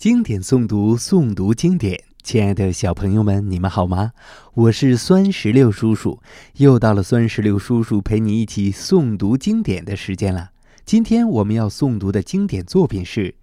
[0.00, 2.02] 经典诵读，诵读经典。
[2.22, 4.12] 亲爱的小朋友们，你们好吗？
[4.54, 6.22] 我是酸石榴叔叔，
[6.56, 10.52] 又到了酸石榴叔叔陪你一起诵读经典的时间了。
[10.86, 13.34] 今天我们要诵读的经典作品是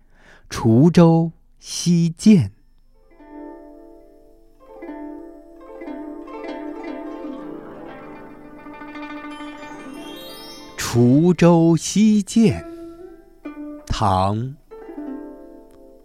[0.51, 2.49] 《滁州西涧》。
[10.75, 12.65] 滁州西涧，
[13.85, 14.35] 唐·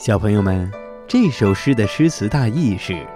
[0.00, 0.72] 小朋友们，
[1.06, 3.06] 这首诗的诗词大意是：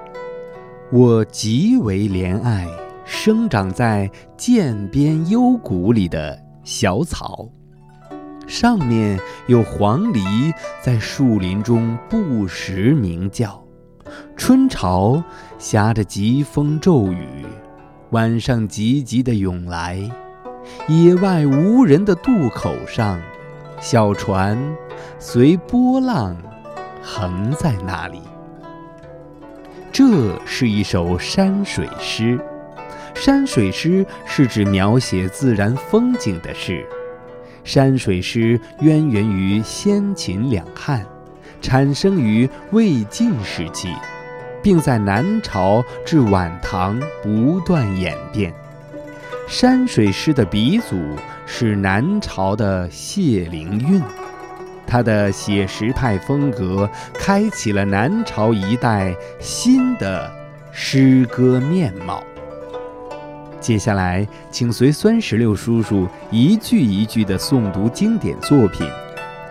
[0.92, 2.68] 我极为怜爱
[3.06, 7.48] 生长在涧边幽谷里的小草，
[8.46, 13.64] 上面有黄鹂在树林中不时鸣叫。
[14.36, 15.24] 春潮
[15.56, 17.46] 夹着疾风骤雨，
[18.10, 19.98] 晚上急急地涌来。
[20.88, 23.18] 野外无人的渡口上，
[23.80, 24.58] 小船
[25.18, 26.36] 随波浪。
[27.04, 28.22] 横在那里。
[29.92, 32.40] 这是一首山水诗。
[33.14, 36.84] 山水诗是指描写自然风景的诗。
[37.62, 41.06] 山水诗渊源于先秦两汉，
[41.60, 43.88] 产生于魏晋时期，
[44.62, 48.52] 并在南朝至晚唐不断演变。
[49.46, 50.96] 山水诗的鼻祖
[51.46, 54.02] 是南朝的谢灵运。
[54.86, 60.30] 他的写实派风格开启了南朝一代新的
[60.70, 62.22] 诗歌面貌。
[63.60, 68.86] 接下来，请随酸石榴叔叔一句一句地诵读经典作品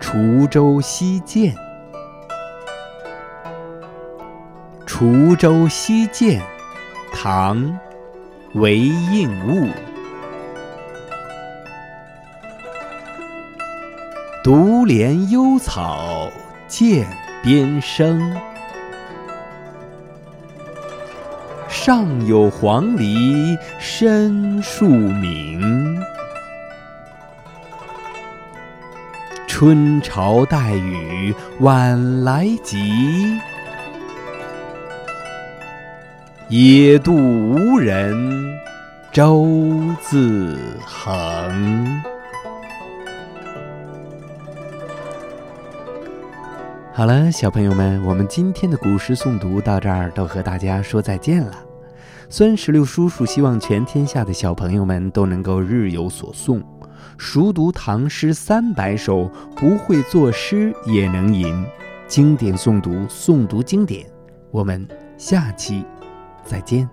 [0.00, 1.52] 滁州西涧》。
[4.96, 6.40] 《滁州西涧》，
[7.12, 7.58] 唐·
[8.54, 9.68] 韦应物。
[14.44, 16.30] 独怜幽草
[16.68, 17.02] 涧
[17.42, 18.20] 边生，
[21.66, 25.98] 上有黄鹂深树鸣。
[29.48, 33.40] 春潮带雨晚来急，
[36.48, 38.14] 野渡无人
[39.10, 39.48] 舟
[40.02, 42.13] 自横。
[46.96, 51.52] 好了，小朋友们，我们今天的古诗诵读到这儿，都和大家说再见了。
[52.30, 56.62] 酸石榴叔叔希望全天下的小朋友们都能够日有所诵，
[57.18, 61.66] 熟读唐诗三百首，不会作诗也能吟。
[62.06, 64.06] 经典诵读，诵读经典。
[64.52, 64.86] 我们
[65.18, 65.84] 下期
[66.44, 66.88] 再见。